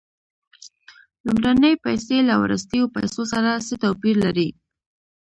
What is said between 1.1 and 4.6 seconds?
لومړنۍ پیسې له وروستیو پیسو سره څه توپیر لري